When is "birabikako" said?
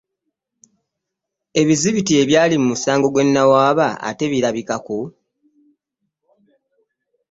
4.31-4.97